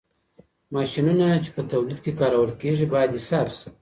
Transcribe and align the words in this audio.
ماشينونه 0.75 1.25
چي 1.43 1.49
په 1.55 1.61
توليد 1.71 1.99
کي 2.05 2.11
کارول 2.19 2.51
کېږي، 2.61 2.85
بايد 2.91 3.11
حساب 3.17 3.47
سي. 3.57 3.67